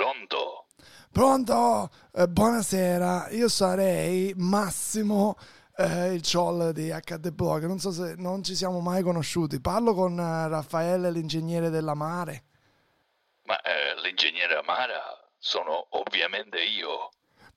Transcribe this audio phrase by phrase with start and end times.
[0.00, 0.68] Pronto?
[1.12, 1.90] Pronto?
[2.14, 5.36] Eh, buonasera, io sarei Massimo,
[5.76, 7.66] eh, il ciol di HD Blog.
[7.66, 9.60] Non so se non ci siamo mai conosciuti.
[9.60, 12.44] Parlo con eh, Raffaele, l'ingegnere della mare.
[13.42, 15.02] Ma eh, l'ingegnere Amara
[15.36, 17.10] sono ovviamente io.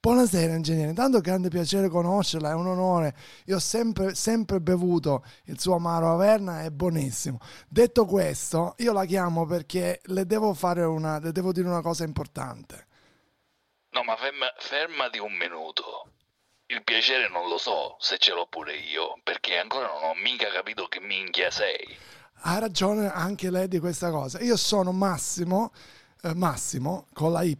[0.05, 3.15] Buonasera ingegnere, intanto grande piacere conoscerla, è un onore.
[3.45, 7.39] Io ho sempre, sempre bevuto il suo amaro Averna, è buonissimo.
[7.69, 12.03] Detto questo, io la chiamo perché le devo fare una, le devo dire una cosa
[12.03, 12.87] importante.
[13.91, 16.11] No, ma ferma, fermati un minuto.
[16.65, 20.49] Il piacere non lo so se ce l'ho pure io, perché ancora non ho mica
[20.51, 21.97] capito che minchia sei.
[22.41, 24.41] Ha ragione anche lei di questa cosa.
[24.41, 25.71] Io sono Massimo,
[26.33, 27.57] Massimo con la Y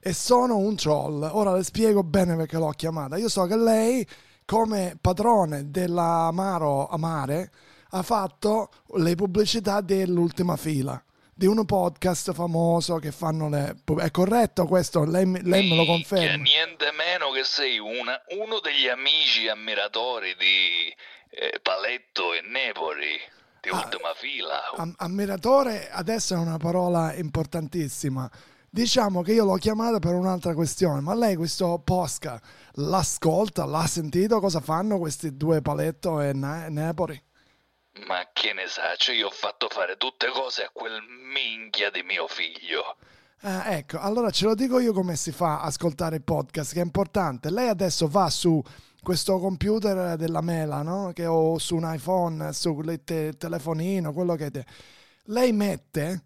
[0.00, 1.22] e sono un troll.
[1.32, 3.16] Ora le spiego bene perché l'ho chiamata.
[3.16, 4.06] Io so che lei,
[4.44, 7.50] come padrone dell'Amaro Amare,
[7.90, 11.00] ha fatto le pubblicità dell'ultima fila
[11.38, 13.76] di un podcast famoso che fanno le...
[13.98, 15.04] È corretto questo?
[15.04, 16.42] Lei, lei me lo conferma?
[16.42, 20.94] Niente meno che sei una- uno degli amici ammiratori di
[21.30, 23.20] eh, Paletto e Nepoli,
[23.70, 24.70] di Ah, ultima fila.
[24.76, 28.30] Am- ammiratore adesso è una parola importantissima.
[28.70, 32.40] Diciamo che io l'ho chiamata per un'altra questione, ma lei questo Posca
[32.74, 34.38] l'ascolta, l'ha sentito?
[34.38, 37.20] Cosa fanno questi due Paletto e Ne- Nepoli?
[38.06, 42.02] Ma che ne sa, cioè io ho fatto fare tutte cose a quel minchia di
[42.02, 42.96] mio figlio.
[43.40, 46.80] Ah, ecco, allora ce lo dico io come si fa a ascoltare il podcast, che
[46.80, 47.50] è importante.
[47.50, 48.62] Lei adesso va su
[49.02, 51.12] questo computer della Mela, no?
[51.12, 54.64] Che ho su un iPhone, su te- telefonino, quello che è.
[55.26, 56.24] Lei mette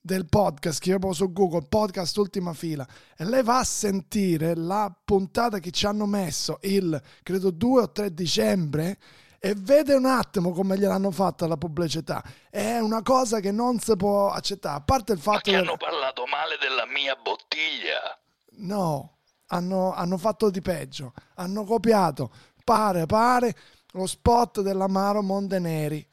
[0.00, 2.86] del podcast, scrivo su Google, podcast ultima fila,
[3.16, 7.90] e lei va a sentire la puntata che ci hanno messo il, credo, 2 o
[7.90, 8.98] 3 dicembre
[9.42, 12.22] e vede un attimo come gliel'hanno fatta la pubblicità.
[12.50, 15.56] È una cosa che non si può accettare, a parte il Ma fatto che che...
[15.56, 18.18] hanno parlato male della mia bottiglia.
[18.58, 21.14] No, hanno, hanno fatto di peggio.
[21.36, 22.30] Hanno copiato,
[22.62, 23.56] pare, pare,
[23.92, 26.06] lo spot dell'Amaro Monteneri.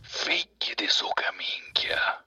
[0.00, 2.20] Figli di suca minchia.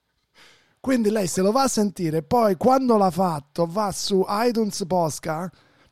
[0.80, 5.52] Quindi lei se lo va a sentire, poi quando l'ha fatto va su iTunes Posca,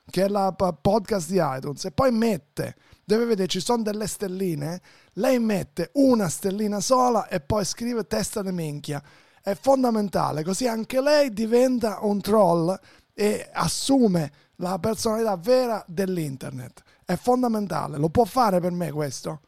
[0.09, 4.81] che è la podcast di iTunes, e poi mette, deve vedere, ci sono delle stelline,
[5.13, 9.01] lei mette una stellina sola e poi scrive testa di minchia.
[9.41, 12.77] È fondamentale, così anche lei diventa un troll
[13.13, 16.81] e assume la personalità vera dell'internet.
[17.05, 19.41] È fondamentale, lo può fare per me questo?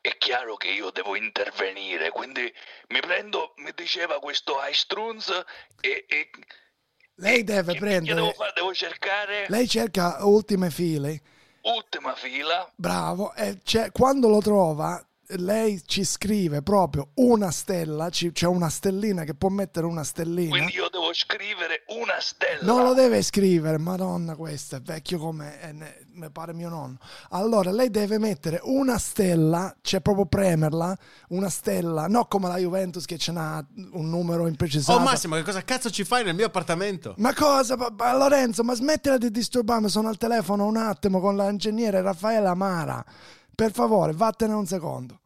[0.00, 2.50] È chiaro che io devo intervenire, quindi
[2.88, 5.28] mi prendo, mi diceva questo iStruns
[5.80, 6.06] e...
[6.08, 6.30] e
[7.16, 8.34] Lei deve prendere,
[8.68, 11.20] devo cercare lei cerca ultime file
[11.62, 12.70] ultima fila.
[12.76, 15.04] Bravo, e c'è- quando lo trova,
[15.36, 20.48] lei ci scrive proprio una stella, c'è una stellina che può mettere una stellina.
[20.50, 22.60] Quindi io devo scrivere una stella.
[22.62, 26.96] Non lo deve scrivere, madonna, questo è vecchio come eh, ne- mi pare mio nonno.
[27.30, 30.96] Allora, lei deve mettere una stella, c'è proprio premerla,
[31.28, 34.98] una stella, non come la Juventus che ce n'ha un numero imprecisato.
[34.98, 37.14] Oh Massimo, che cosa cazzo ci fai nel mio appartamento?
[37.18, 37.76] Ma cosa?
[37.76, 42.48] Pa- pa- Lorenzo, ma smettila di disturbarmi, sono al telefono un attimo con l'ingegnere Raffaele
[42.48, 43.04] Amara.
[43.58, 45.18] Per favore, vattene un secondo.